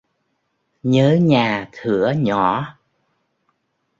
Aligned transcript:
Nhớ 0.83 1.17
nhà 1.21 1.69
thửa 1.71 2.11
nhỏ 2.17 2.79